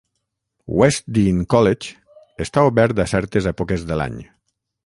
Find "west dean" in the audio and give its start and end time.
0.79-1.43